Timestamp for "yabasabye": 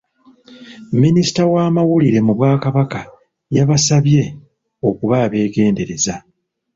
3.55-4.21